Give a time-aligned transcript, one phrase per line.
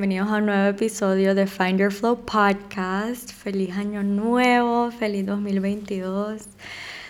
[0.00, 3.34] bienvenidos a un nuevo episodio de Find Your Flow Podcast.
[3.34, 6.46] Feliz año nuevo, feliz 2022.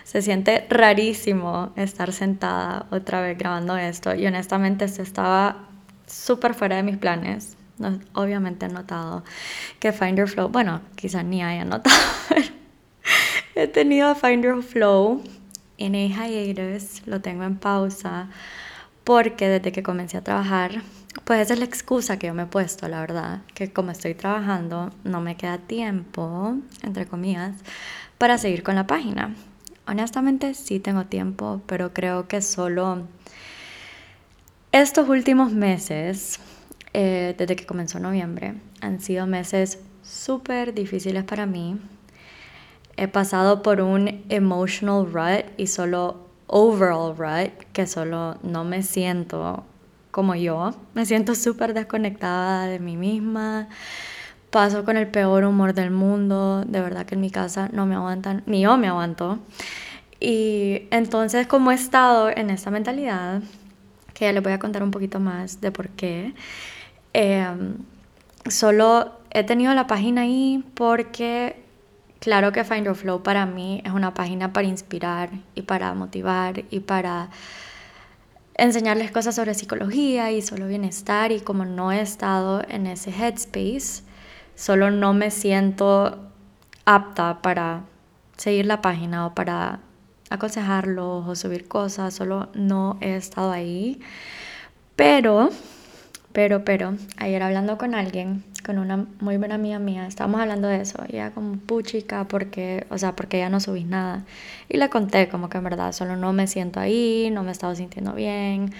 [0.02, 5.68] Se siente rarísimo estar sentada otra vez grabando esto y honestamente esto estaba
[6.08, 7.56] súper fuera de mis planes.
[8.14, 9.22] obviamente he notado
[9.78, 11.94] que Find Your Flow, bueno, quizás ni haya notado,
[12.28, 12.42] pero
[13.54, 15.22] he tenido a Find Your Flow
[15.78, 18.30] en a hiatus, lo tengo en pausa
[19.04, 20.82] porque desde que comencé a trabajar
[21.24, 24.14] pues esa es la excusa que yo me he puesto, la verdad, que como estoy
[24.14, 27.56] trabajando no me queda tiempo, entre comillas,
[28.18, 29.34] para seguir con la página.
[29.86, 33.08] Honestamente sí tengo tiempo, pero creo que solo
[34.72, 36.38] estos últimos meses,
[36.92, 41.80] eh, desde que comenzó noviembre, han sido meses súper difíciles para mí.
[42.96, 49.64] He pasado por un emotional rut y solo overall rut, que solo no me siento
[50.10, 50.74] como yo.
[50.94, 53.68] Me siento súper desconectada de mí misma.
[54.50, 56.64] Paso con el peor humor del mundo.
[56.66, 59.38] De verdad que en mi casa no me aguantan, ni yo me aguanto.
[60.20, 63.42] Y entonces como he estado en esta mentalidad,
[64.12, 66.34] que ya les voy a contar un poquito más de por qué,
[67.14, 67.76] em,
[68.48, 71.62] solo he tenido la página ahí porque
[72.20, 76.64] claro que Find Your Flow para mí es una página para inspirar y para motivar
[76.70, 77.30] y para
[78.60, 84.02] enseñarles cosas sobre psicología y solo bienestar y como no he estado en ese headspace,
[84.54, 86.18] solo no me siento
[86.84, 87.84] apta para
[88.36, 89.80] seguir la página o para
[90.28, 94.00] aconsejarlos o subir cosas, solo no he estado ahí.
[94.94, 95.48] Pero,
[96.32, 100.80] pero, pero, ayer hablando con alguien, con una muy buena amiga mía, estábamos hablando de
[100.80, 104.24] eso, y ella como puchica, porque, o sea, porque ya no subís nada.
[104.68, 107.52] Y le conté como que en verdad solo no me siento ahí, no me he
[107.52, 108.72] estado sintiendo bien.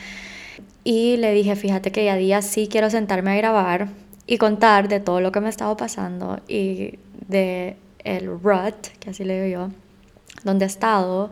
[0.84, 3.88] Y le dije, fíjate que ya día sí quiero sentarme a grabar
[4.26, 6.98] y contar de todo lo que me ha estado pasando y
[7.28, 9.74] de el rut, que así le digo yo,
[10.44, 11.30] donde he estado.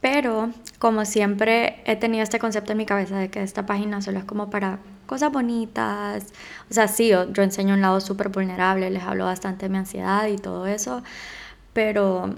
[0.00, 4.18] Pero como siempre he tenido este concepto en mi cabeza de que esta página solo
[4.18, 4.78] es como para
[5.10, 6.26] cosas bonitas.
[6.70, 9.78] O sea, sí, yo, yo enseño un lado súper vulnerable, les hablo bastante de mi
[9.78, 11.02] ansiedad y todo eso,
[11.72, 12.32] pero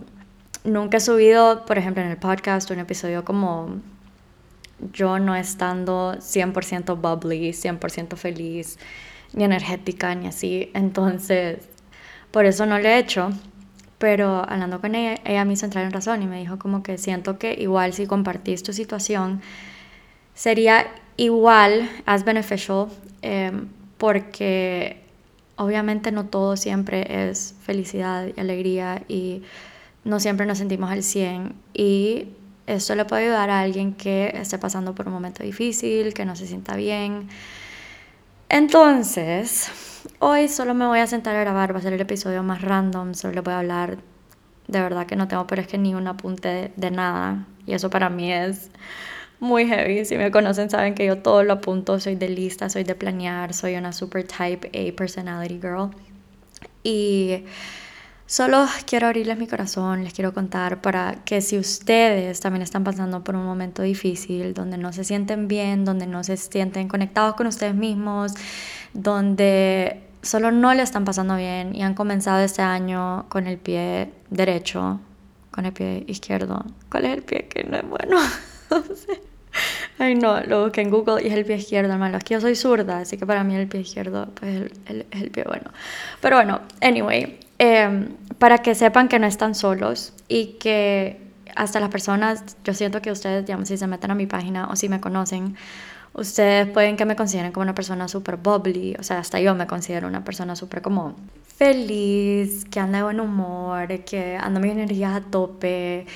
[0.65, 3.77] nunca he subido, por ejemplo, en el podcast un episodio como
[4.95, 8.79] yo no estando 100% bubbly, 100% feliz,
[9.35, 10.71] ni energética, ni así.
[10.73, 11.69] Entonces,
[12.31, 13.33] por eso no lo he hecho.
[13.99, 16.97] Pero hablando con ella, ella me hizo entrar en razón y me dijo como que
[16.97, 19.43] siento que igual si compartís tu situación,
[20.35, 20.87] sería
[21.17, 22.89] igual as beneficial
[23.23, 23.69] em,
[23.99, 25.03] porque
[25.57, 29.43] obviamente no todo siempre es felicidad y alegría y
[30.05, 32.29] no siempre nos sentimos al 100 y
[32.67, 36.37] esto le puede ayudar a alguien que esté pasando por un momento difícil, que no
[36.37, 37.29] se sienta bien.
[38.49, 39.71] Entonces,
[40.19, 43.15] hoy solo me voy a sentar a grabar, va a ser el episodio más random,
[43.15, 43.99] solo le voy a hablar,
[44.69, 47.47] de verdad que no tengo, pero es que ni un apunte de nada.
[47.67, 48.71] Y eso para mí es
[49.43, 50.05] muy heavy.
[50.05, 53.53] Si me conocen saben que yo todo lo apunto, soy de lista, soy de planear,
[53.53, 55.91] soy una super type A personality girl.
[56.85, 57.45] Y
[58.25, 63.25] solo quiero abrirles mi corazón, les quiero contar para que si ustedes también están pasando
[63.25, 67.49] por un momento difícil, donde no se sienten bien, donde no se sienten conectados con
[67.49, 68.35] ustedes mismos,
[68.95, 74.13] donde solo no le están pasando bien y han comenzado este año con el pie
[74.31, 75.01] derecho,
[75.51, 76.65] con el pie izquierdo.
[76.89, 78.19] ¿Cuál es el pie que no es bueno?
[79.99, 82.19] Ay, no, lo busqué en Google y es el pie izquierdo, hermano.
[82.19, 85.31] Es que yo soy zurda, así que para mí el pie izquierdo pues, es el,
[85.31, 85.71] pie bueno.
[86.21, 88.09] Pero bueno, anyway, em,
[88.39, 91.21] para que sepan que no están solos y que
[91.55, 94.77] hasta las personas, yo siento que ustedes, digamos, si se meten a mi página o
[94.77, 95.57] si me conocen,
[96.15, 99.67] ustedes pueden que me consideren como una persona súper bubbly, o sea, hasta yo me
[99.67, 101.17] considero una persona súper como
[101.57, 106.07] feliz, que anda de buen humor, que anda mi energía a tope,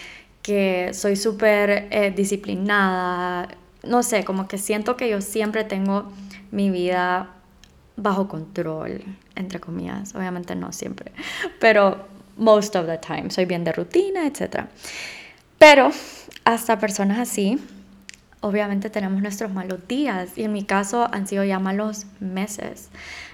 [0.46, 3.48] que soy súper eh, disciplinada,
[3.82, 6.08] no sé, como que siento que yo siempre tengo
[6.52, 7.30] mi vida
[7.96, 9.02] bajo control,
[9.34, 11.10] entre comillas, obviamente no siempre,
[11.60, 12.06] pero
[12.36, 14.66] most of the time, soy bien de rutina, etc.
[15.58, 15.90] Pero
[16.44, 17.58] hasta personas así,
[18.40, 22.90] obviamente tenemos nuestros malos días y en mi caso han sido ya malos meses.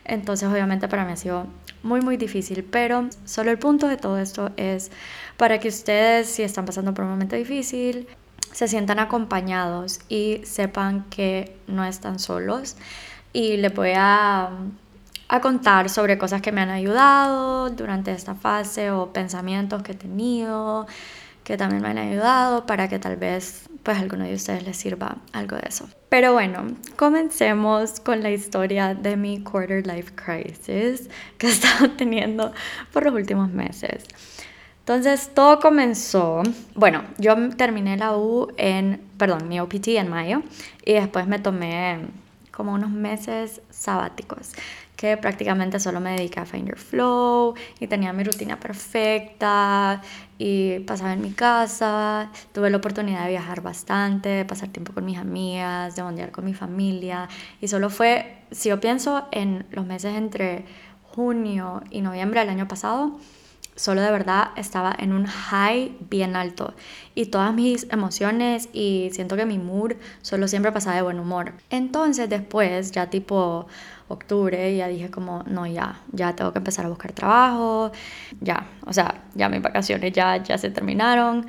[0.07, 1.47] Entonces obviamente para mí ha sido
[1.83, 4.91] muy muy difícil, pero solo el punto de todo esto es
[5.37, 8.07] para que ustedes si están pasando por un momento difícil
[8.53, 12.77] se sientan acompañados y sepan que no están solos.
[13.33, 14.51] Y les voy a,
[15.29, 19.95] a contar sobre cosas que me han ayudado durante esta fase o pensamientos que he
[19.95, 20.87] tenido
[21.45, 25.19] que también me han ayudado para que tal vez pues alguno de ustedes les sirva
[25.33, 25.89] algo de eso.
[26.09, 31.09] Pero bueno, comencemos con la historia de mi quarter life crisis
[31.39, 32.53] que he teniendo
[32.93, 34.05] por los últimos meses.
[34.81, 36.43] Entonces todo comenzó,
[36.75, 40.43] bueno, yo terminé la U en, perdón, mi OPT en mayo
[40.85, 42.01] y después me tomé
[42.51, 44.53] como unos meses sabáticos
[45.03, 50.01] que prácticamente solo me dediqué a Find Your Flow y tenía mi rutina perfecta
[50.39, 55.05] y pasaba en mi casa, tuve la oportunidad de viajar bastante, de pasar tiempo con
[55.05, 57.29] mis amigas, de bondear con mi familia.
[57.61, 60.67] Y solo fue, si yo pienso en los meses entre
[61.03, 63.19] junio y noviembre del año pasado,
[63.75, 66.75] solo de verdad estaba en un high bien alto.
[67.17, 71.55] Y todas mis emociones y siento que mi mood solo siempre pasaba de buen humor.
[71.71, 73.67] Entonces después, ya tipo
[74.13, 77.93] octubre, ya dije como, no, ya, ya tengo que empezar a buscar trabajo,
[78.41, 81.47] ya, o sea, ya mis vacaciones ya, ya se terminaron.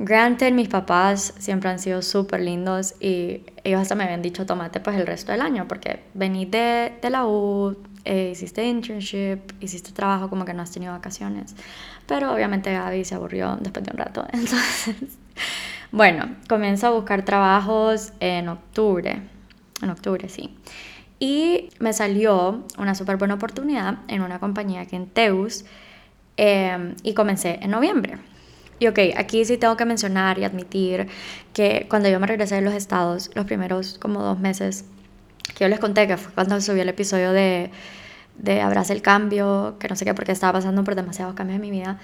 [0.00, 4.78] Granted, mis papás siempre han sido súper lindos y ellos hasta me habían dicho, tómate
[4.78, 9.92] pues el resto del año, porque vení de, de la U, eh, hiciste internship, hiciste
[9.92, 11.54] trabajo, como que no has tenido vacaciones.
[12.06, 14.24] Pero obviamente Gaby se aburrió después de un rato.
[14.32, 15.18] Entonces,
[15.92, 19.20] bueno, comienzo a buscar trabajos en octubre.
[19.82, 20.56] En octubre, sí.
[21.18, 25.64] Y me salió una súper buena oportunidad en una compañía aquí en Teus
[26.36, 28.18] em, y comencé en noviembre.
[28.78, 31.08] Y ok, aquí sí tengo que mencionar y admitir
[31.52, 34.84] que cuando yo me regresé de los estados, los primeros como dos meses,
[35.56, 37.70] que yo les conté que fue cuando subí el episodio de
[38.38, 41.60] de abraza el cambio, que no sé qué, porque estaba pasando por demasiados cambios en
[41.60, 41.98] mi vida.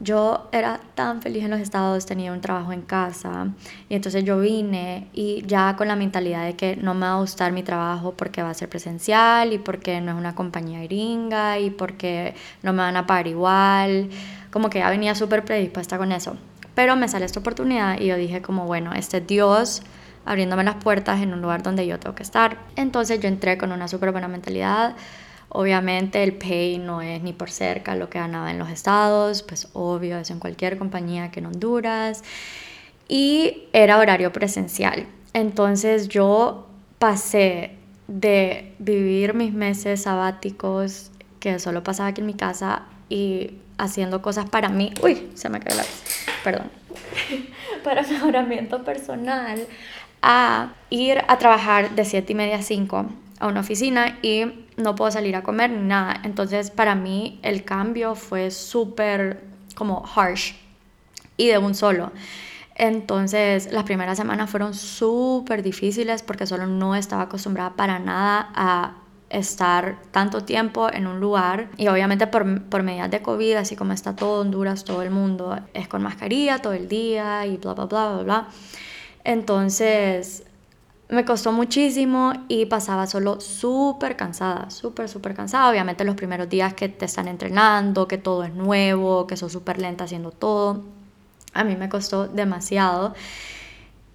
[0.00, 3.48] Yo era tan feliz en los estados, tenía un trabajo en casa
[3.88, 7.18] y entonces yo vine y ya con la mentalidad de que no me va a
[7.18, 11.58] gustar mi trabajo porque va a ser presencial y porque no es una compañía gringa
[11.58, 14.10] y porque no me van a pagar igual,
[14.52, 16.36] como que ya venía súper predispuesta con eso.
[16.76, 19.82] Pero me sale esta oportunidad y yo dije como, bueno, este Dios
[20.24, 22.58] abriéndome las puertas en un lugar donde yo tengo que estar.
[22.76, 24.94] Entonces yo entré con una súper buena mentalidad
[25.50, 29.68] Obviamente el pay no es ni por cerca lo que ganaba en los estados, pues
[29.72, 32.22] obvio, es en cualquier compañía que en Honduras.
[33.08, 35.06] Y era horario presencial.
[35.32, 36.68] Entonces yo
[36.98, 37.72] pasé
[38.08, 41.10] de vivir mis meses sabáticos,
[41.40, 44.92] que solo pasaba aquí en mi casa, y haciendo cosas para mí.
[45.02, 45.84] Uy, se me cayó la...
[46.44, 46.70] Perdón.
[47.84, 49.66] para mejoramiento personal,
[50.20, 53.06] a ir a trabajar de 7 y media a 5
[53.40, 56.20] a una oficina y no puedo salir a comer ni nada.
[56.24, 59.44] Entonces para mí el cambio fue súper
[59.74, 60.54] como harsh
[61.36, 62.12] y de un solo.
[62.74, 68.94] Entonces las primeras semanas fueron súper difíciles porque solo no estaba acostumbrada para nada a
[69.30, 73.92] estar tanto tiempo en un lugar y obviamente por, por medidas de COVID, así como
[73.92, 77.84] está todo Honduras, todo el mundo es con mascarilla todo el día y bla, bla,
[77.86, 78.48] bla, bla, bla.
[79.24, 80.44] Entonces
[81.10, 85.70] me costó muchísimo y pasaba solo súper cansada, súper, súper cansada.
[85.70, 89.78] Obviamente los primeros días que te están entrenando, que todo es nuevo, que sos súper
[89.78, 90.84] lenta haciendo todo,
[91.54, 93.14] a mí me costó demasiado.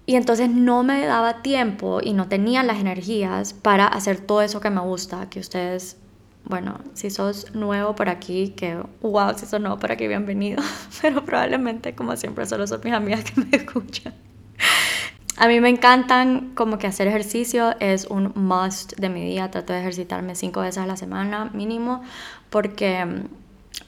[0.06, 4.60] Y entonces no me daba tiempo y no tenía las energías para hacer todo eso
[4.60, 5.96] que me gusta, que ustedes,
[6.44, 10.62] bueno, si sos nuevo por aquí, que wow, si sos nuevo por aquí, bienvenido.
[11.02, 14.14] Pero probablemente, como siempre, solo son mis amigas que me escuchan.
[15.36, 19.50] A mí me encantan como que hacer ejercicio es un must de mi día.
[19.50, 22.02] Trato de ejercitarme cinco veces a la semana mínimo
[22.50, 23.24] porque mm,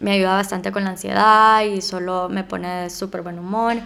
[0.01, 3.77] me ayuda bastante con la ansiedad y solo me pone de súper buen humor.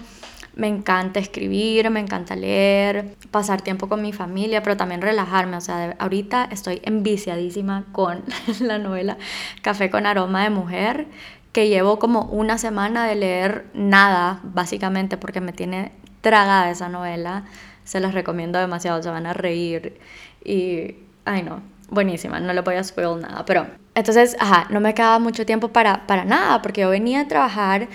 [0.54, 5.58] Me encanta escribir, me encanta leer, pasar tiempo con mi familia, pero también relajarme.
[5.58, 8.24] O sea, ahorita estoy enviciadísima con
[8.60, 9.18] la novela
[9.60, 11.08] Café con aroma de mujer,
[11.52, 17.44] que llevo como una semana de leer nada, básicamente, porque me tiene tragada esa novela.
[17.84, 19.98] Se las recomiendo demasiado, se van a reír.
[20.44, 23.44] Y, ay no, buenísima, no le voy a spoil nada.
[23.44, 27.28] Pero, entonces, ajá, no me quedaba mucho tiempo para, para nada, porque yo venía a
[27.28, 27.88] trabajar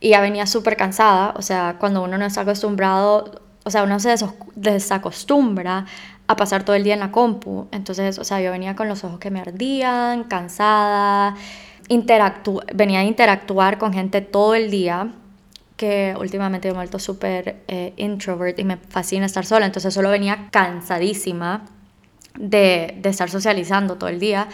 [0.00, 1.34] y ya venía súper cansada.
[1.36, 4.14] O sea, cuando uno no está acostumbrado, o sea, uno se
[4.54, 5.86] desacostumbra
[6.26, 7.68] a pasar todo el día en la compu.
[7.72, 11.34] Entonces, o sea, yo venía con los ojos que me ardían, cansada,
[11.88, 15.12] interactu venía a interactuar con gente todo el día
[15.82, 20.10] que últimamente me he vuelto súper eh, introvert y me fascina estar sola, entonces solo
[20.10, 21.64] venía cansadísima
[22.38, 24.46] de, de estar socializando todo el día.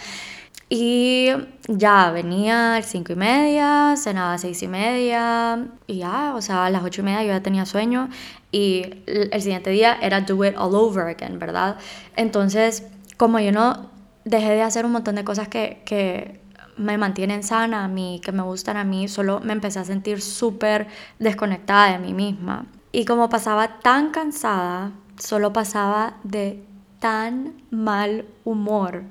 [0.69, 1.29] Y
[1.67, 6.41] ya venía a las cinco y media, cenaba a seis y media y ya, o
[6.41, 8.09] sea, a las ocho y media yo ya tenía sueño
[8.51, 11.77] y el siguiente día era do it all over again, ¿verdad?
[12.15, 13.91] Entonces, como yo no
[14.25, 16.39] dejé de hacer un montón de cosas que, que
[16.79, 20.21] me mantienen sana a mí, que me gustan a mí, solo me empecé a sentir
[20.21, 20.87] súper
[21.19, 22.65] desconectada de mí misma.
[22.91, 26.63] Y como pasaba tan cansada, solo pasaba de
[26.99, 29.03] tan mal humor,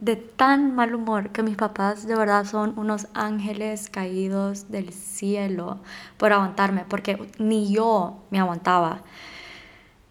[0.00, 5.78] de tan mal humor, que mis papás de verdad son unos ángeles caídos del cielo
[6.16, 9.02] por aguantarme, porque ni yo me aguantaba.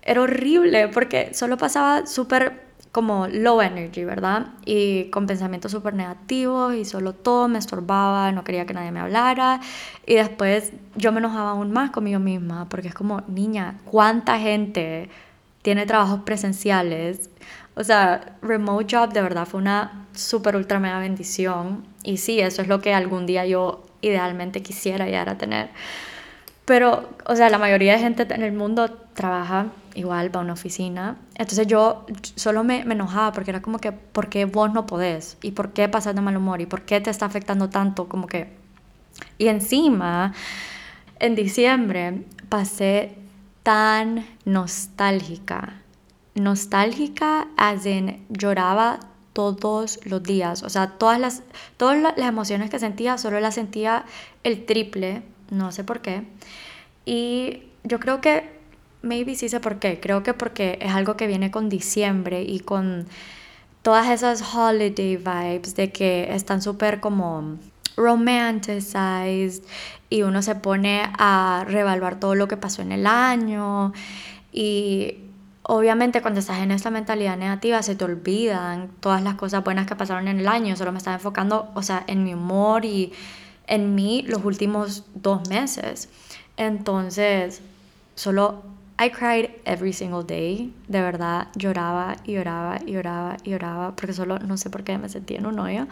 [0.02, 2.61] Era horrible porque solo pasaba súper
[2.92, 4.48] como low energy, ¿verdad?
[4.66, 9.00] Y con pensamientos súper negativos y solo todo me estorbaba, no quería que nadie me
[9.00, 9.62] hablara.
[10.06, 15.10] Y después yo me enojaba aún más conmigo misma porque es como, niña, ¿cuánta gente
[15.62, 17.30] tiene trabajos presenciales?
[17.76, 21.86] O sea, remote job de verdad fue una súper ultra mega bendición.
[22.04, 25.70] Y sí, eso es lo que algún día yo idealmente quisiera llegar a tener.
[26.66, 30.54] Pero, o sea, la mayoría de gente en el mundo trabaja igual, va a una
[30.54, 31.18] oficina.
[31.36, 32.06] Entonces yo
[32.36, 35.38] solo me, me, enojaba porque era como que, ¿por qué vos no podés?
[35.42, 36.62] ¿Y por qué pasas de mal humor?
[36.62, 38.08] ¿Y por qué te está afectando tanto?
[38.08, 38.54] Como que...
[39.38, 40.34] Y encima,
[41.20, 43.16] en diciembre pasé
[43.64, 45.82] tan nostálgica.
[46.36, 49.00] Nostálgica, as in lloraba
[49.34, 50.64] todos los días.
[50.64, 51.44] O sea, todas las,
[51.78, 54.06] todas las emociones que sentía, solo las sentía
[54.44, 56.24] el triple, no sé por qué.
[57.06, 58.51] Y yo creo que
[59.02, 60.00] maybe sí sé por qué.
[60.00, 63.08] Creo que porque es algo que viene con diciembre y con
[63.82, 67.58] todas esas holiday vibes de que están súper como
[67.98, 69.64] romanticized
[70.10, 73.94] y uno se pone a revaluar todo lo que pasó en el año
[74.52, 75.18] y
[75.64, 79.96] obviamente cuando estás en esta mentalidad negativa se te olvidan todas las cosas buenas que
[79.96, 83.14] pasaron en el año, solo me estaba enfocando, o sea, en mi humor y
[83.68, 86.10] en mí los últimos dos meses.
[86.58, 87.62] Entonces,
[88.16, 88.64] solo
[89.00, 90.74] I cried every single day.
[90.88, 94.98] De verdad, lloraba y lloraba y lloraba y lloraba porque solo no sé por qué
[94.98, 95.88] me sentía en un hoyo.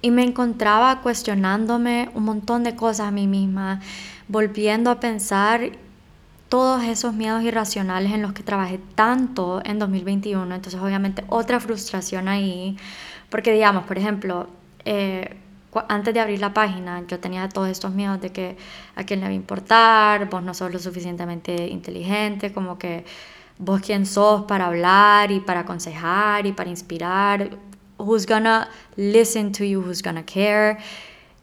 [0.00, 3.80] Y me encontraba cuestionándome un montón de cosas a mí misma,
[4.28, 5.72] volviendo a pensar
[6.48, 10.54] todos esos miedos irracionales en los que trabajé tanto en 2021.
[10.54, 12.76] Entonces, obviamente, otra frustración ahí.
[13.30, 14.48] Porque, digamos, por ejemplo,
[14.84, 15.36] eh,
[15.88, 18.56] antes de abrir la página, yo tenía todos estos miedos de que
[18.94, 23.04] a quién le va a importar, vos no sos lo suficientemente inteligente, como que
[23.58, 27.50] vos quién sos para hablar y para aconsejar y para inspirar,
[27.98, 30.78] who's gonna listen to you, who's gonna care.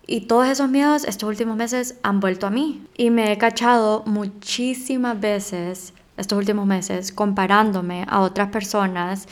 [0.05, 2.85] Y todos esos miedos estos últimos meses han vuelto a mí.
[2.97, 9.27] Y me he cachado muchísimas veces estos últimos meses comparándome a otras personas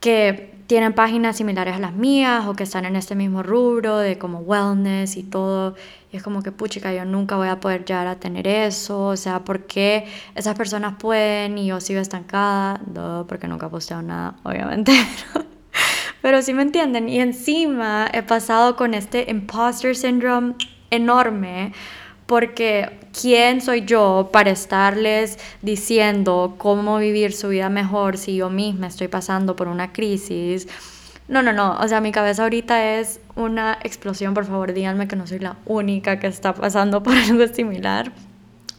[0.00, 4.18] que tienen páginas similares a las mías o que están en este mismo rubro de
[4.18, 5.74] como wellness y todo.
[6.10, 9.06] Y es como que, puchica, yo nunca voy a poder llegar a tener eso.
[9.08, 12.80] O sea, ¿por qué esas personas pueden y yo sigo estancada?
[12.92, 14.92] No, porque nunca posteo nada, obviamente.
[16.22, 17.08] Pero sí me entienden.
[17.08, 20.54] Y encima he pasado con este imposter syndrome
[20.90, 21.72] enorme
[22.26, 28.88] porque ¿quién soy yo para estarles diciendo cómo vivir su vida mejor si yo misma
[28.88, 30.66] estoy pasando por una crisis?
[31.28, 35.16] No, no, no, o sea, mi cabeza ahorita es una explosión, por favor, díganme que
[35.16, 38.12] no soy la única que está pasando por algo similar.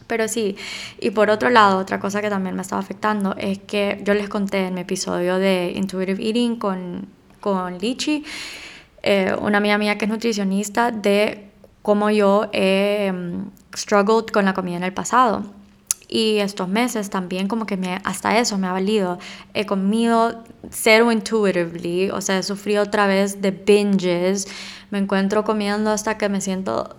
[0.06, 0.56] Pero sí,
[1.00, 4.28] y por otro lado, otra cosa que también me estaba afectando es que yo les
[4.28, 7.08] conté en mi episodio de Intuitive Eating con,
[7.40, 8.24] con Lichi,
[9.02, 11.50] eh, una amiga mía que es nutricionista, de
[11.82, 15.44] cómo yo he mm, struggled con la comida en el pasado.
[16.08, 19.18] Y estos meses también como que me, hasta eso me ha valido.
[19.54, 24.46] He comido cero intuitively, o sea, he sufrido otra vez de binges.
[24.90, 26.96] Me encuentro comiendo hasta que me siento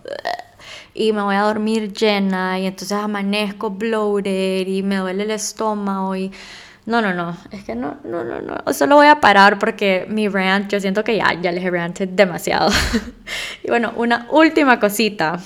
[0.93, 6.15] y me voy a dormir llena y entonces amanezco bloated y me duele el estómago
[6.15, 6.31] y
[6.87, 8.73] no, no, no, es que no, no, no, no.
[8.73, 12.09] Solo voy a parar porque mi rant, yo siento que ya, ya les he ranted
[12.09, 12.71] demasiado.
[13.63, 15.37] y bueno, una última cosita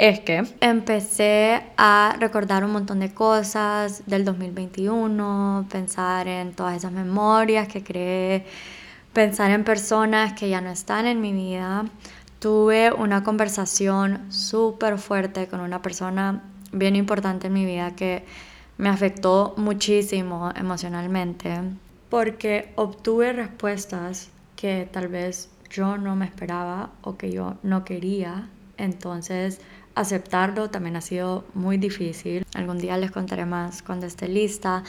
[0.00, 6.90] es que empecé a recordar un montón de cosas del 2021, pensar en todas esas
[6.90, 8.46] memorias que creé,
[9.12, 11.84] pensar en personas que ya no están en mi vida.
[12.38, 18.24] Tuve una conversación súper fuerte con una persona bien importante en mi vida que
[18.78, 21.60] me afectó muchísimo emocionalmente
[22.08, 28.48] porque obtuve respuestas que tal vez yo no me esperaba o que yo no quería.
[28.80, 29.60] Entonces,
[29.94, 32.44] aceptarlo también ha sido muy difícil.
[32.54, 34.82] Algún día les contaré más cuando esté lista.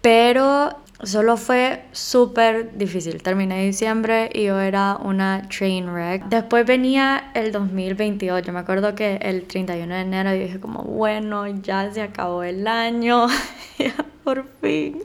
[0.00, 3.22] Pero solo fue súper difícil.
[3.22, 6.24] Terminé diciembre y yo era una train wreck.
[6.24, 8.42] Después venía el 2022.
[8.42, 12.66] Yo me acuerdo que el 31 de enero dije como, bueno, ya se acabó el
[12.66, 13.28] año.
[13.78, 15.02] ya por fin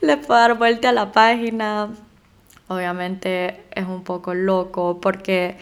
[0.00, 1.90] le puedo dar vuelta a la página.
[2.68, 5.56] Obviamente es un poco loco porque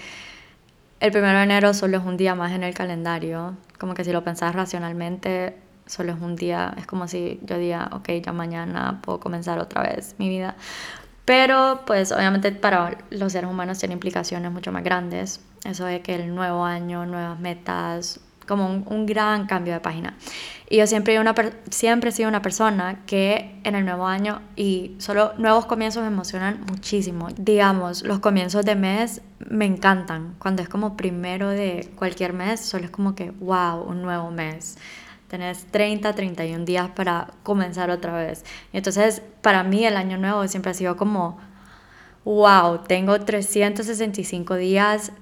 [1.00, 3.57] el 1 de enero solo es un día más en el calendario.
[3.78, 7.90] Como que si lo pensás racionalmente, solo es un día, es como si yo diga,
[7.93, 10.57] ok, ya mañana puedo comenzar otra vez mi vida.
[11.25, 15.40] Pero pues obviamente para los seres humanos tiene implicaciones mucho más grandes.
[15.64, 20.17] Eso de que el nuevo año, nuevas metas, como un, gran cambio de página.
[20.69, 25.67] Y yo siempre, he sido una persona que en el nuevo año y solo nuevos
[25.67, 27.28] comienzos me emocionan muchísimo.
[27.37, 30.35] Digamos, los comienzos de mes me encantan.
[30.38, 34.78] Cuando es como primero de cualquier mes, solo es como que, wow, un nuevo mes.
[35.28, 38.45] Tenés 30, 31 días para comenzar otra vez.
[38.73, 41.38] Y entonces, para mí el año nuevo siempre ha sido como,
[42.25, 45.12] wow, tengo 365 días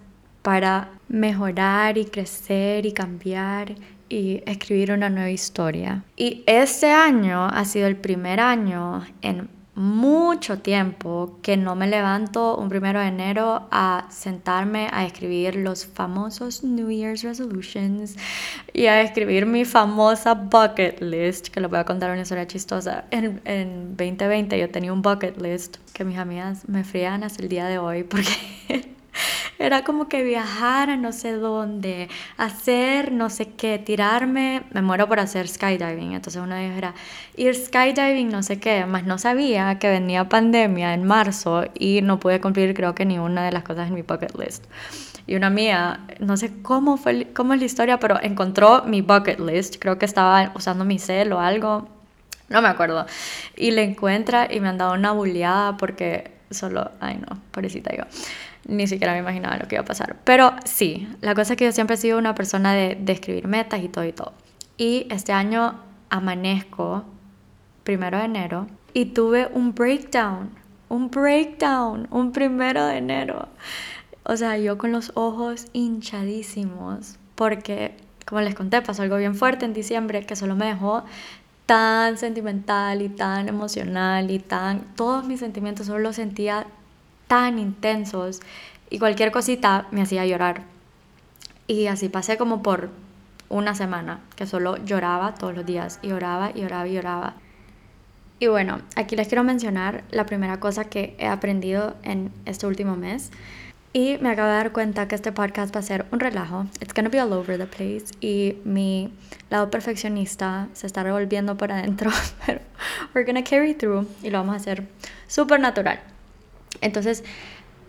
[0.46, 3.74] para mejorar y crecer y cambiar
[4.08, 6.04] y escribir una nueva historia.
[6.16, 12.56] Y este año ha sido el primer año en mucho tiempo que no me levanto
[12.56, 18.14] un primero de enero a sentarme a escribir los famosos New Year's Resolutions
[18.72, 23.06] y a escribir mi famosa bucket list, que les voy a contar una historia chistosa.
[23.10, 27.48] En, en 2020 yo tenía un bucket list que mis amigas me frían hasta el
[27.48, 28.30] día de hoy porque
[29.58, 35.08] era como que viajar a no sé dónde, hacer no sé qué, tirarme, me muero
[35.08, 36.12] por hacer skydiving.
[36.12, 36.94] Entonces una vez era
[37.36, 42.20] ir skydiving, no sé qué, más no sabía que venía pandemia en marzo y no
[42.20, 44.64] pude cumplir creo que ni una de las cosas en mi bucket list.
[45.28, 49.40] Y una mía, no sé cómo, fue, cómo es la historia, pero encontró mi bucket
[49.40, 51.88] list, creo que estaba usando mi cel o algo,
[52.48, 53.06] no me acuerdo.
[53.56, 58.04] Y le encuentra y me han dado una bulleada porque solo, ay no, pobrecita yo
[58.66, 60.16] ni siquiera me imaginaba lo que iba a pasar.
[60.24, 63.46] Pero sí, la cosa es que yo siempre he sido una persona de, de escribir
[63.46, 64.32] metas y todo y todo.
[64.76, 65.80] Y este año
[66.10, 67.04] amanezco,
[67.84, 70.50] primero de enero, y tuve un breakdown,
[70.88, 73.48] un breakdown, un primero de enero.
[74.24, 77.96] O sea, yo con los ojos hinchadísimos, porque,
[78.26, 81.04] como les conté, pasó algo bien fuerte en diciembre que solo me dejó
[81.66, 84.80] tan sentimental y tan emocional y tan...
[84.96, 86.66] Todos mis sentimientos solo los sentía
[87.26, 88.40] tan intensos
[88.90, 90.62] y cualquier cosita me hacía llorar.
[91.66, 92.90] Y así pasé como por
[93.48, 97.34] una semana, que solo lloraba todos los días y lloraba y lloraba y lloraba.
[98.38, 102.96] Y bueno, aquí les quiero mencionar la primera cosa que he aprendido en este último
[102.96, 103.30] mes.
[103.92, 106.66] Y me acabo de dar cuenta que este podcast va a ser un relajo.
[106.80, 108.04] It's gonna be all over the place.
[108.20, 109.10] Y mi
[109.48, 112.10] lado perfeccionista se está revolviendo por adentro.
[112.46, 112.60] Pero
[113.14, 114.86] we're gonna carry through y lo vamos a hacer
[115.28, 115.98] súper natural.
[116.80, 117.24] Entonces,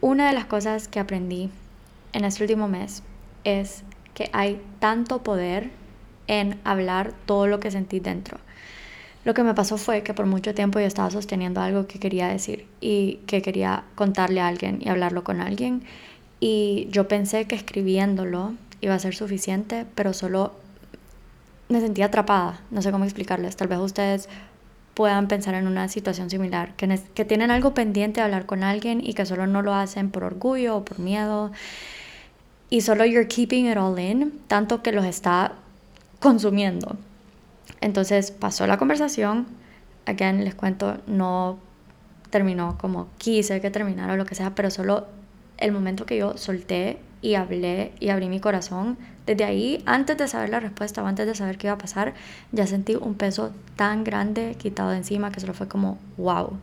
[0.02, 1.50] una de las cosas que aprendí
[2.14, 3.04] en este último mes
[3.44, 5.70] es que hay tanto poder
[6.28, 8.38] en hablar todo lo que sentí dentro.
[9.24, 12.28] Lo que me pasó fue que por mucho tiempo yo estaba sosteniendo algo que quería
[12.28, 15.84] decir y que quería contarle a alguien y hablarlo con alguien.
[16.40, 20.54] Y yo pensé que escribiéndolo iba a ser suficiente, pero solo
[21.68, 22.62] me sentía atrapada.
[22.72, 23.58] No sé cómo explicarles.
[23.58, 24.30] Tal vez ustedes
[24.98, 29.00] puedan pensar en una situación similar, que, que tienen algo pendiente de hablar con alguien
[29.00, 31.52] y que solo no lo hacen por orgullo o por miedo
[32.72, 35.54] y solo you're keeping it all in, tanto que los está
[36.20, 36.98] consumiendo.
[37.80, 39.46] Entonces pasó la conversación,
[40.08, 41.60] again les cuento, no
[42.32, 45.06] terminó como quise que terminara o lo que sea, pero solo
[45.60, 50.28] el momento que yo solté y hablé y abrí mi corazón, desde ahí, antes de
[50.28, 52.14] saber la respuesta o antes de saber qué iba a pasar,
[52.52, 56.58] ya sentí un peso tan grande quitado de encima que solo fue como, wow.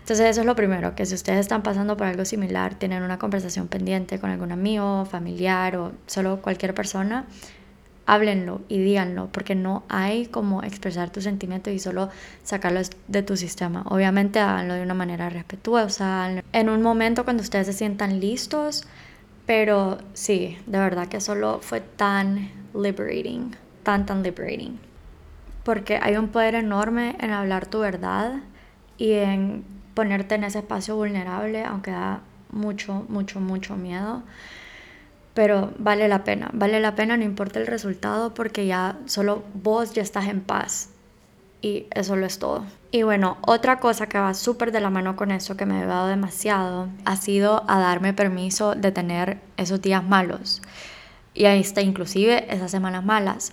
[0.00, 3.18] Entonces eso es lo primero, que si ustedes están pasando por algo similar, tienen una
[3.18, 7.26] conversación pendiente con algún amigo, familiar o solo cualquier persona,
[8.06, 12.10] háblenlo y díganlo, porque no hay como expresar tus sentimientos y solo
[12.42, 13.84] sacarlos de tu sistema.
[13.86, 18.86] Obviamente háganlo de una manera respetuosa, en un momento cuando ustedes se sientan listos,
[19.50, 24.78] pero sí, de verdad que solo fue tan liberating, tan, tan liberating.
[25.64, 28.42] Porque hay un poder enorme en hablar tu verdad
[28.96, 32.20] y en ponerte en ese espacio vulnerable, aunque da
[32.52, 34.22] mucho, mucho, mucho miedo.
[35.34, 39.94] Pero vale la pena, vale la pena, no importa el resultado, porque ya solo vos
[39.94, 40.90] ya estás en paz
[41.60, 42.66] y eso lo es todo.
[42.92, 45.86] Y bueno, otra cosa que va súper de la mano con eso, que me ha
[45.86, 50.60] dado demasiado, ha sido a darme permiso de tener esos días malos.
[51.32, 53.52] Y ahí está inclusive esas semanas malas.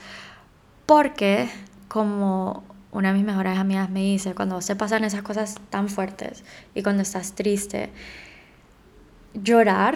[0.88, 1.50] Porque
[1.88, 6.44] como una de mis mejores amigas me dice, cuando se pasan esas cosas tan fuertes
[6.74, 7.92] y cuando estás triste,
[9.36, 9.96] llorar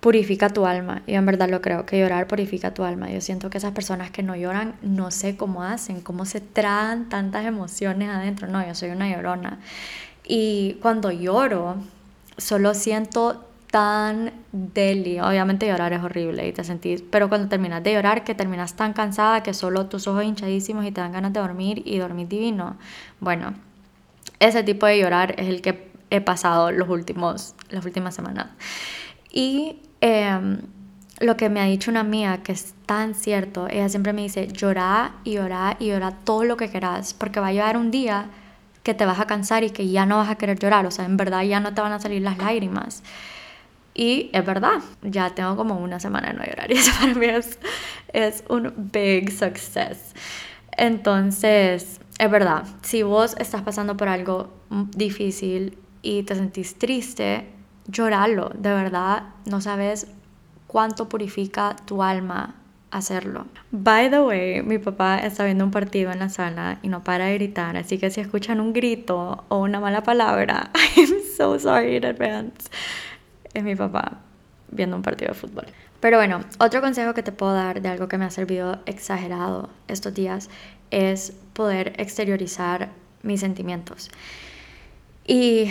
[0.00, 1.02] purifica tu alma.
[1.06, 3.10] Y en verdad lo creo, que llorar purifica tu alma.
[3.10, 7.08] Yo siento que esas personas que no lloran, no sé cómo hacen, cómo se traen
[7.08, 8.48] tantas emociones adentro.
[8.48, 9.58] No, yo soy una llorona.
[10.24, 11.76] Y cuando lloro,
[12.36, 15.20] solo siento tan deli.
[15.20, 18.92] Obviamente llorar es horrible y te sentís, pero cuando terminas de llorar, que terminas tan
[18.92, 22.76] cansada que solo tus ojos hinchadísimos y te dan ganas de dormir y dormir divino.
[23.20, 23.54] Bueno,
[24.40, 28.48] ese tipo de llorar es el que he pasado los últimos, las últimas semanas.
[29.30, 30.58] Y em,
[31.20, 34.46] lo que me ha dicho una amiga, que es tan cierto, ella siempre me dice,
[34.48, 38.26] llora y llora y llora todo lo que quieras, porque va a llegar un día
[38.82, 41.04] que te vas a cansar y que ya no vas a querer llorar, o sea,
[41.04, 43.02] en verdad ya no te van a salir las lágrimas.
[43.94, 47.26] Y es verdad, ya tengo como una semana de no llorar y eso para mí
[47.26, 47.58] es,
[48.12, 50.14] es un big success.
[50.76, 54.52] Entonces, es verdad, si vos estás pasando por algo
[54.96, 57.48] difícil y te sentís triste,
[57.88, 60.06] lloralo, de verdad, no sabes
[60.66, 62.54] cuánto purifica tu alma
[62.90, 63.46] hacerlo.
[63.70, 67.26] By the way, mi papá está viendo un partido en la sala y no para
[67.26, 71.96] de gritar, así que si escuchan un grito o una mala palabra, I'm so sorry
[71.96, 72.70] in advance.
[73.54, 74.18] Es mi papá
[74.70, 75.66] viendo un partido de fútbol.
[76.00, 79.68] Pero bueno, otro consejo que te puedo dar de algo que me ha servido exagerado
[79.88, 80.48] estos días
[80.90, 82.90] es poder exteriorizar
[83.22, 84.10] mis sentimientos.
[85.30, 85.70] Y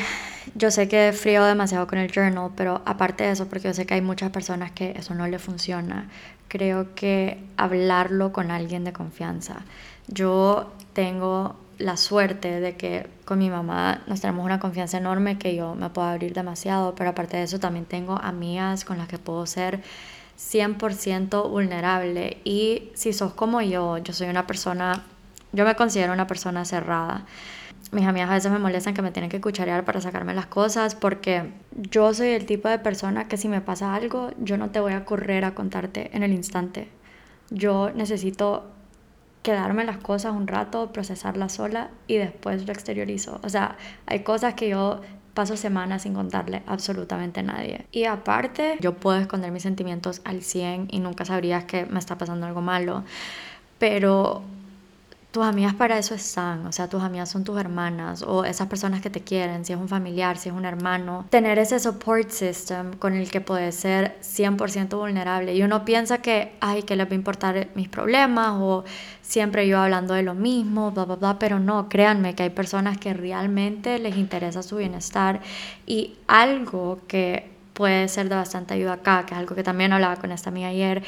[0.53, 3.87] yo sé que frío demasiado con el journal, pero aparte de eso, porque yo sé
[3.87, 6.07] que hay muchas personas que eso no le funciona,
[6.47, 9.63] creo que hablarlo con alguien de confianza.
[10.07, 15.55] Yo tengo la suerte de que con mi mamá nos tenemos una confianza enorme que
[15.55, 19.17] yo me puedo abrir demasiado, pero aparte de eso también tengo amigas con las que
[19.17, 19.81] puedo ser
[20.39, 22.37] 100% vulnerable.
[22.43, 25.03] Y si sos como yo, yo soy una persona,
[25.51, 27.25] yo me considero una persona cerrada
[27.91, 30.95] mis amigas a veces me molestan que me tienen que cucharear para sacarme las cosas
[30.95, 34.79] porque yo soy el tipo de persona que si me pasa algo, yo no te
[34.79, 36.89] voy a correr a contarte en el instante.
[37.49, 38.65] Yo necesito
[39.41, 43.39] quedarme las cosas un rato, procesarlas sola y después lo exteriorizo.
[43.43, 44.99] O sea, hay cosas que yo
[45.33, 47.85] paso semanas sin contarle absolutamente a nadie.
[47.91, 52.17] Y aparte, yo puedo esconder mis sentimientos al 100 y nunca sabrías que me está
[52.17, 53.03] pasando algo malo.
[53.77, 54.41] Pero
[55.31, 59.01] tus amigas para eso están, o sea, tus amigas son tus hermanas o esas personas
[59.01, 61.25] que te quieren, si es un familiar, si es un hermano.
[61.29, 65.53] Tener ese support system con el que puedes ser 100% vulnerable.
[65.53, 68.85] Y uno piensa que, ay, que les va a importar mis problemas o
[69.21, 72.97] siempre yo hablando de lo mismo, bla, bla, bla, pero no, créanme que hay personas
[72.97, 75.41] que realmente les interesa su bienestar
[75.85, 80.15] y algo que puede ser de bastante ayuda acá, que es algo que también hablaba
[80.15, 81.03] con esta amiga ayer,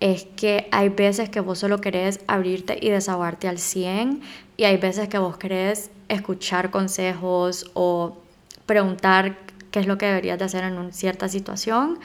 [0.00, 4.22] es que hay veces que vos solo querés abrirte y desahogarte al 100
[4.56, 8.16] y hay veces que vos querés escuchar consejos o
[8.66, 9.36] preguntar
[9.70, 11.98] qué es lo que deberías de hacer en una cierta situación.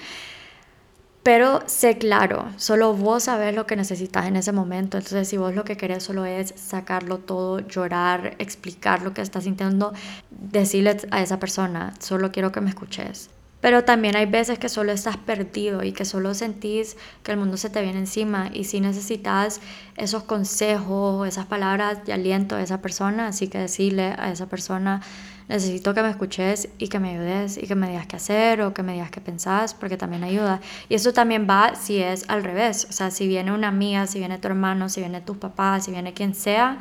[1.24, 4.98] Pero sé claro, solo vos sabés lo que necesitas en ese momento.
[4.98, 9.46] Entonces, si vos lo que querés solo es sacarlo todo, llorar, explicar lo que estás
[9.46, 9.92] sintiendo,
[10.30, 13.32] decirle a esa persona, solo quiero que me escuches.
[13.62, 17.58] Pero también hay veces que solo estás perdido y que solo sentís que el mundo
[17.58, 19.60] se te viene encima y si necesitas
[19.98, 25.02] esos consejos, esas palabras de aliento de esa persona, así que decirle a esa persona,
[25.48, 28.74] necesito que me escuches y que me ayudes y que me digas qué hacer o
[28.74, 30.62] que me digas qué pensás, porque también ayuda.
[30.90, 34.20] Y eso también va si es al revés, o sea, si viene una amiga, si
[34.20, 36.80] viene tu hermano, si viene tus papás, si viene quien sea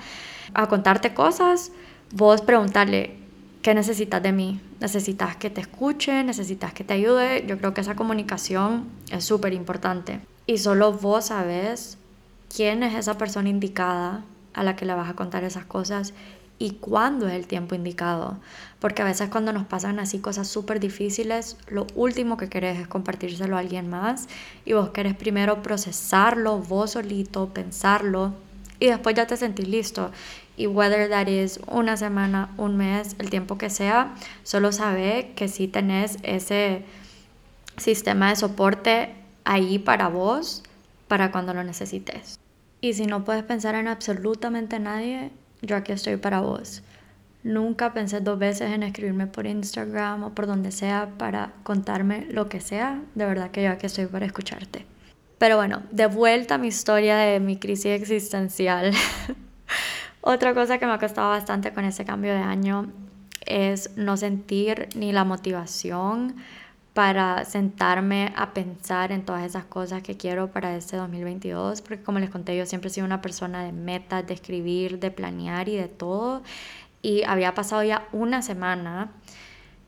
[0.55, 1.73] a contarte cosas,
[2.13, 3.24] vos preguntarle,
[3.65, 4.61] ¿Qué necesitas de mí?
[4.79, 6.23] ¿Necesitas que te escuche?
[6.23, 7.47] ¿Necesitas que te ayude?
[7.47, 10.21] Yo creo que esa comunicación es súper importante.
[10.47, 11.97] Y solo vos sabes
[12.55, 14.23] quién es esa persona indicada
[14.53, 16.13] a la que le vas a contar esas cosas
[16.59, 18.37] y cuándo es el tiempo indicado.
[18.81, 22.87] Porque a veces cuando nos pasan así cosas súper difíciles, lo último que querés es
[22.87, 24.29] compartírselo a alguien más
[24.67, 28.35] y vos querés primero procesarlo vos solito, pensarlo
[28.79, 30.11] y después ya te sentís listo
[30.57, 35.49] y whether that is una semana, un mes, el tiempo que sea, solo sabe que
[35.49, 36.85] si tenés ese
[37.77, 39.15] sistema de soporte
[39.45, 40.63] ahí para vos,
[41.09, 42.39] para cuando lo necesites.
[42.81, 45.31] Y si no puedes pensar en absolutamente nadie,
[45.63, 46.83] yo aquí estoy para vos.
[47.43, 52.49] Nunca pensé dos veces en escribirme por Instagram o por donde sea para contarme lo
[52.49, 53.03] que sea.
[53.15, 54.87] De verdad que yo aquí estoy para escucharte.
[55.39, 58.93] Pero bueno, de vuelta a mi historia de mi crisis existencial.
[60.27, 62.91] Otra cosa que me ha costado bastante con ese cambio de año
[63.45, 66.37] es no sentir ni la motivación
[66.95, 72.21] para sentarme a pensar en todas esas cosas que quiero para este 2022, porque como
[72.21, 75.77] les conté, yo siempre he sido una persona de metas, de escribir, de planear y
[75.77, 76.43] de todo,
[77.03, 79.11] y había pasado ya una semana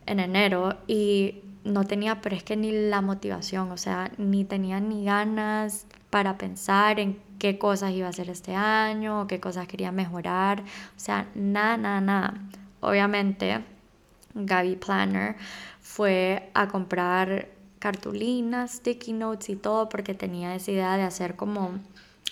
[0.05, 4.79] en enero y no tenía, pero es que ni la motivación, o sea, ni tenía
[4.79, 9.91] ni ganas para pensar en qué cosas iba a hacer este año, qué cosas quería
[9.91, 12.33] mejorar, o sea, nada, nada, nada.
[12.79, 13.63] Obviamente,
[14.33, 15.35] Gaby Planner
[15.81, 21.79] fue a comprar cartulinas, sticky notes y todo porque tenía esa idea de hacer como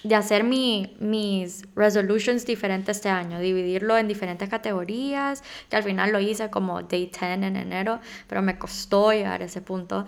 [0.03, 6.11] de hacer mi, mis resolutions diferentes este año, dividirlo en diferentes categorías, que al final
[6.11, 10.05] lo hice como day 10 en enero, pero me costó llegar a ese punto.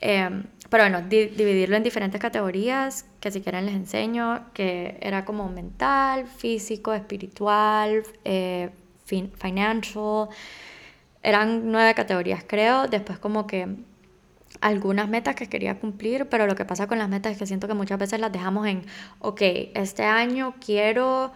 [0.00, 5.50] Em, pero bueno, dividirlo en diferentes categorías, que si quieren les enseño, que era como
[5.50, 8.70] mental, físico, espiritual, eh,
[9.04, 10.30] financial.
[11.22, 12.88] Eran nueve categorías, creo.
[12.88, 13.68] Después como que
[14.62, 17.68] algunas metas que quería cumplir, pero lo que pasa con las metas es que siento
[17.68, 18.86] que muchas veces las dejamos en,
[19.18, 19.42] ok,
[19.74, 21.32] este año quiero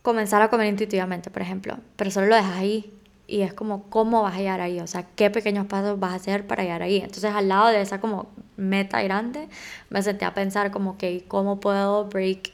[0.00, 2.90] comenzar a comer intuitivamente, por ejemplo, pero solo lo dejas ahí
[3.30, 4.80] y es como, ¿cómo vas a llegar ahí?
[4.80, 6.96] O sea, ¿qué pequeños pasos vas a hacer para llegar ahí?
[6.96, 9.48] Entonces, al lado de esa como meta grande,
[9.88, 12.52] me senté a pensar como, ok, ¿cómo puedo break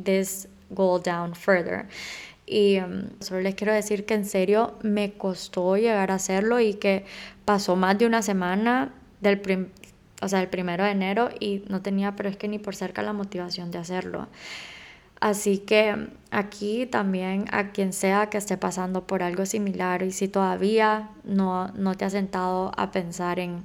[0.00, 1.86] this goal down further?
[2.46, 6.74] Y um, solo les quiero decir que en serio me costó llegar a hacerlo y
[6.74, 7.04] que
[7.44, 9.70] pasó más de una semana del,
[10.20, 13.02] o sea, el primero de enero y no tenía, pero es que ni por cerca
[13.02, 14.28] la motivación de hacerlo.
[15.22, 20.26] Así que aquí también a quien sea que esté pasando por algo similar y si
[20.26, 23.62] todavía no, no te has sentado a pensar en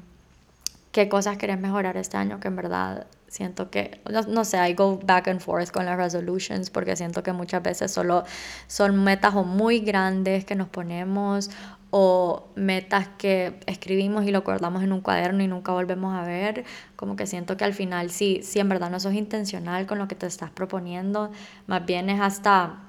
[0.92, 4.76] qué cosas querés mejorar este año, que en verdad siento que, no, no, sé, I
[4.76, 8.24] go back and forth con las resolutions porque siento que muchas veces solo
[8.68, 11.50] son metas o muy grandes que nos ponemos
[11.90, 16.66] o metas que escribimos y lo guardamos en un cuaderno y nunca volvemos a ver,
[16.96, 20.08] como que siento que al final sí, si en verdad no sos intencional con lo
[20.08, 21.32] que te estás proponiendo,
[21.68, 22.84] más bien es hasta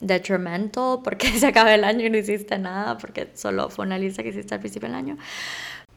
[0.00, 4.22] detrimental porque se acaba el año y no hiciste nada, porque solo fue una lista
[4.22, 5.16] que hiciste al principio del año.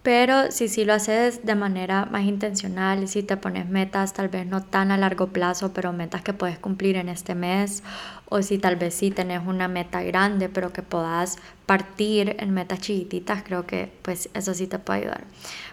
[0.02, 4.46] Pero si sí lo haces de manera más intencional, si te pones metas tal vez
[4.46, 7.84] no tan a largo plazo, pero metas que puedes cumplir en este mes,
[8.30, 12.80] o si tal vez sí tenés una meta grande, pero que puedas partir en metas
[12.80, 15.26] chiquititas, creo que pues eso sí te puede ayudar.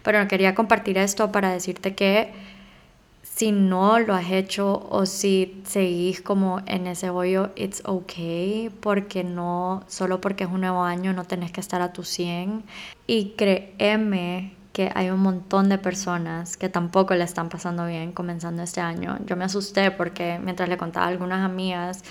[0.02, 2.32] Pero quería compartir esto para decirte que
[3.36, 9.24] si no lo has hecho o si seguís como en ese hoyo, it's okay, porque
[9.24, 12.64] no, solo porque es un nuevo año no tenés que estar a tu 100.
[13.06, 18.62] Y créeme que hay un montón de personas que tampoco le están pasando bien comenzando
[18.62, 19.18] este año.
[19.26, 22.04] Yo me asusté porque mientras le contaba a algunas amigas,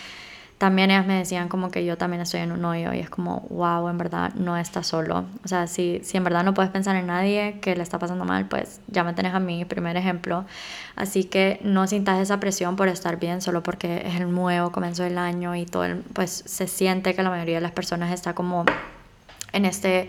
[0.57, 3.41] también ellas me decían como que yo también estoy en un hoyo y es como,
[3.49, 5.25] wow, en verdad no estás solo.
[5.43, 8.23] O sea, si, si en verdad no puedes pensar en nadie que le está pasando
[8.23, 10.45] mal, pues ya me tenés a mí, primer ejemplo.
[10.95, 15.03] Así que no sintas esa presión por estar bien solo porque es el nuevo comienzo
[15.03, 18.63] del año y todo, pues se siente que la mayoría de las personas está como
[19.51, 20.07] en este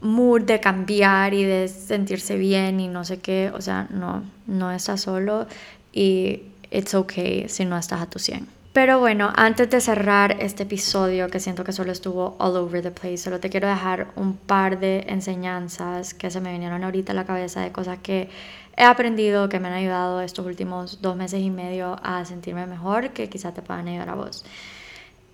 [0.00, 3.50] mood de cambiar y de sentirse bien y no sé qué.
[3.52, 5.48] O sea, no, no estás solo
[5.92, 8.55] y it's okay si no estás a tu 100.
[8.76, 12.90] Pero bueno, antes de cerrar este episodio, que siento que solo estuvo all over the
[12.90, 17.14] place, solo te quiero dejar un par de enseñanzas que se me vinieron ahorita a
[17.14, 18.28] la cabeza de cosas que
[18.76, 23.14] he aprendido, que me han ayudado estos últimos dos meses y medio a sentirme mejor,
[23.14, 24.44] que quizá te puedan ayudar a vos.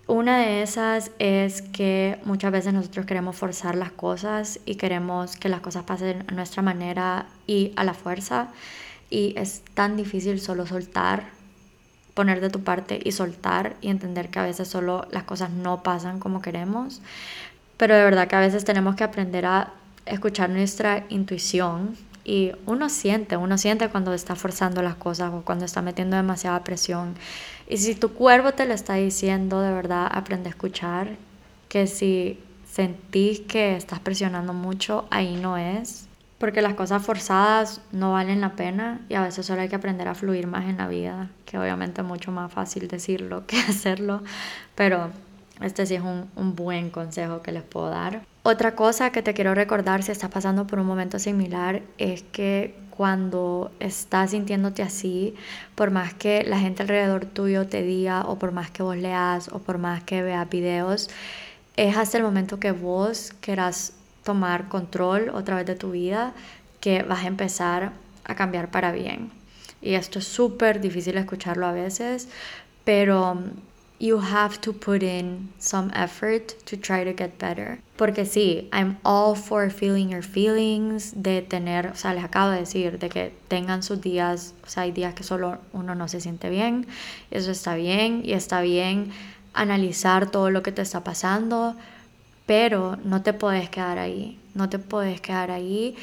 [0.07, 5.49] Una de esas es que muchas veces nosotros queremos forzar las cosas y queremos que
[5.49, 8.53] las cosas pasen a nuestra manera y a la fuerza.
[9.11, 11.42] Y es tan difícil solo soltar
[12.15, 15.83] poner de tu parte y soltar y entender que a veces solo las cosas no
[15.83, 17.01] pasan como queremos,
[17.77, 19.73] pero de verdad que a veces tenemos que aprender a
[20.07, 25.65] escuchar nuestra intuición y uno siente, uno siente cuando está forzando las cosas o cuando
[25.65, 27.15] está metiendo demasiada presión.
[27.69, 31.17] Y si tu cuerpo te lo está diciendo, de verdad aprende a escuchar
[31.69, 32.39] que si
[32.71, 36.07] sentís que estás presionando mucho, ahí no es
[36.43, 40.09] porque las cosas forzadas no valen la pena y a veces solo hay que aprender
[40.09, 44.25] a fluir más en la vida, que obviamente es mucho más fácil decirlo que hacerlo,
[44.75, 45.11] pero
[45.61, 48.23] este sí es un, un, buen consejo que les puedo dar.
[48.43, 52.75] Otra cosa que te quiero recordar si estás pasando por un momento similar es que
[52.91, 55.37] cuando estás sintiéndote así,
[55.77, 59.47] por más que la gente alrededor tuyo te diga o por más que vos leas
[59.47, 61.09] o por más que veas videos,
[61.77, 63.93] es hasta el momento que vos quieras
[64.25, 66.33] tomar control otra vez de tu vida
[66.81, 67.93] que vas a empezar
[68.25, 69.31] a cambiar para bien.
[69.81, 72.29] Y esto es súper difícil escucharlo a veces,
[72.85, 73.51] pero um,
[73.99, 77.79] you have to put in some effort to try to get better.
[77.97, 82.61] Porque sí, I'm all for feeling your feelings, de tener, o sea, les acabo de
[82.61, 86.21] decir, de que tengan sus días, o sea, hay días que solo uno no se
[86.21, 86.87] siente bien,
[87.31, 89.13] eso está bien, y está bien
[89.55, 91.77] analizar todo lo que te está pasando,
[92.47, 95.97] pero no te puedes quedar ahí, no te puedes quedar ahí.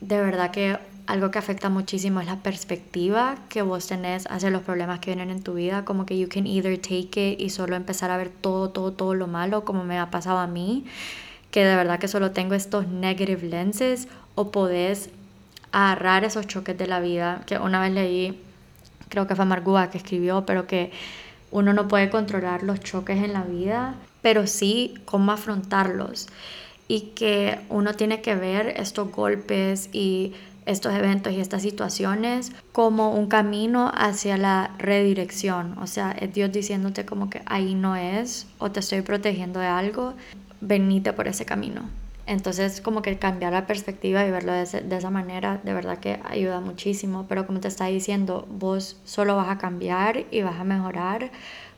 [0.00, 4.62] De verdad que algo que afecta muchísimo es la perspectiva que vos tenés hacia los
[4.62, 7.76] problemas que vienen en tu vida, como que you can either take it y solo
[7.76, 10.84] empezar a ver todo, todo, todo lo malo, como me ha pasado a mí,
[11.50, 15.10] que de verdad que solo tengo estos negative lenses, o podés
[15.72, 18.42] agarrar esos choques de la vida, que una vez leí,
[19.08, 20.90] creo que fue Margua que escribió, pero que
[21.52, 23.94] uno no puede controlar los choques en la vida,
[24.26, 26.26] pero sí cómo afrontarlos
[26.88, 30.32] y que uno tiene que ver estos golpes y
[30.64, 35.78] estos eventos y estas situaciones como un camino hacia la redirección.
[35.78, 39.68] O sea, es Dios diciéndote como que ahí no es o te estoy protegiendo de
[39.68, 40.14] algo,
[40.60, 41.82] venite por ese camino.
[42.26, 46.58] Entonces, como que cambiar la perspectiva y verlo de, esa manera, de verdad que ayuda
[46.58, 47.26] muchísimo.
[47.28, 51.30] Pero como te está diciendo, vos solo vas a cambiar y vas a mejorar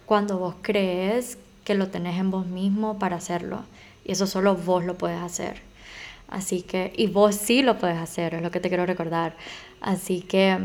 [0.07, 1.37] cuando vos crees
[1.69, 3.63] que lo tenés en vos mismo para hacerlo.
[4.03, 5.61] Y eso solo vos lo puedes hacer.
[6.27, 9.37] Así que, y vos sí lo puedes hacer, es lo que te quiero recordar.
[9.83, 10.57] Así que,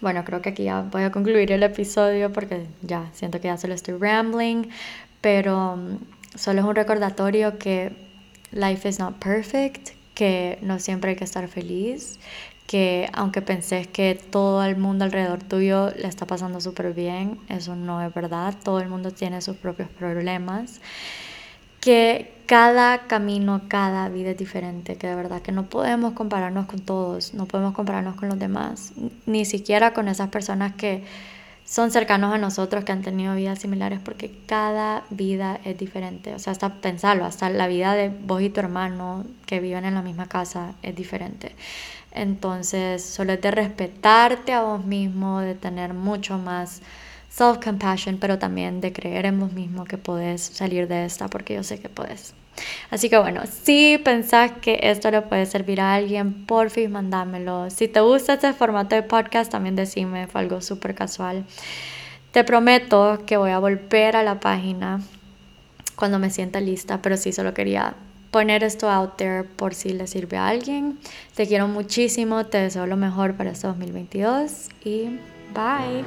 [0.00, 3.56] bueno, creo que aquí ya voy a concluir el episodio porque ya siento que ya
[3.56, 4.68] solo estoy rambling,
[5.20, 5.96] pero mm,
[6.36, 7.90] solo es un recordatorio que
[8.52, 12.20] life is not perfect, que no siempre hay que estar feliz,
[12.68, 17.74] que aunque pensés que todo el mundo alrededor tuyo le está pasando súper bien, eso
[17.74, 20.82] no es verdad, todo el mundo tiene sus propios problemas
[21.80, 26.80] que cada camino, cada vida es diferente, que de verdad que no podemos compararnos con
[26.80, 28.92] todos, no podemos compararnos con los demás,
[29.24, 31.04] ni siquiera con esas personas que
[31.64, 36.34] son cercanos a nosotros, que han tenido vidas similares, porque cada vida es diferente.
[36.34, 39.94] O sea, hasta pensarlo, hasta la vida de vos y tu hermano que viven en
[39.94, 41.54] la misma casa es diferente.
[42.12, 46.80] Entonces, solo es de respetarte a vos mismo, de tener mucho más
[47.30, 51.62] self-compassion, pero también de creer en vos mismo que podés salir de esta, porque yo
[51.62, 52.34] sé que podés.
[52.90, 57.70] Así que bueno, si pensás que esto le puede servir a alguien, por fin mandámelo.
[57.70, 61.44] Si te gusta este formato de podcast, también decime, fue algo súper casual.
[62.32, 65.00] Te prometo que voy a volver a la página
[65.94, 67.94] cuando me sienta lista, pero sí solo quería
[68.30, 70.98] poner esto out there por si le sirve a alguien.
[71.34, 75.18] Te quiero muchísimo, te deseo lo mejor para este 2022 y
[75.54, 76.04] bye.